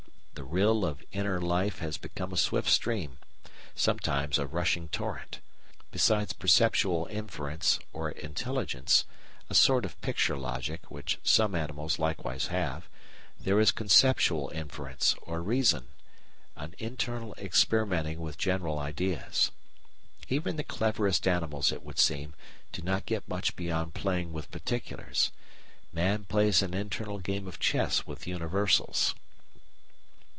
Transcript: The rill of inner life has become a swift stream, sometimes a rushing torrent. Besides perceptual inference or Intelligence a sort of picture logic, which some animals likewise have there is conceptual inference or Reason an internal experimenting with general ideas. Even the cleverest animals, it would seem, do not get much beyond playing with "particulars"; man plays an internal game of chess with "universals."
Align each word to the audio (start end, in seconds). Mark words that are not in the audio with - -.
The 0.33 0.45
rill 0.57 0.85
of 0.85 1.03
inner 1.11 1.39
life 1.39 1.79
has 1.79 1.97
become 1.97 2.33
a 2.33 2.37
swift 2.37 2.69
stream, 2.69 3.19
sometimes 3.75 4.39
a 4.39 4.47
rushing 4.47 4.87
torrent. 4.87 5.39
Besides 5.91 6.33
perceptual 6.33 7.05
inference 7.11 7.77
or 7.93 8.09
Intelligence 8.09 9.05
a 9.49 9.53
sort 9.53 9.85
of 9.85 9.99
picture 10.01 10.35
logic, 10.35 10.89
which 10.89 11.19
some 11.21 11.53
animals 11.53 11.99
likewise 11.99 12.47
have 12.47 12.89
there 13.39 13.59
is 13.59 13.71
conceptual 13.71 14.49
inference 14.49 15.15
or 15.21 15.43
Reason 15.43 15.89
an 16.55 16.73
internal 16.79 17.35
experimenting 17.37 18.19
with 18.19 18.37
general 18.37 18.79
ideas. 18.79 19.51
Even 20.27 20.55
the 20.55 20.63
cleverest 20.63 21.27
animals, 21.27 21.71
it 21.71 21.83
would 21.83 21.99
seem, 21.99 22.33
do 22.71 22.81
not 22.81 23.05
get 23.05 23.27
much 23.27 23.55
beyond 23.55 23.93
playing 23.93 24.33
with 24.33 24.49
"particulars"; 24.49 25.31
man 25.93 26.23
plays 26.25 26.61
an 26.61 26.73
internal 26.73 27.19
game 27.19 27.47
of 27.47 27.59
chess 27.59 28.07
with 28.07 28.25
"universals." 28.25 29.13